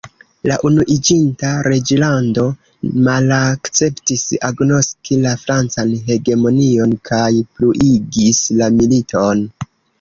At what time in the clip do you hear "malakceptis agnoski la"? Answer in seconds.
3.09-5.35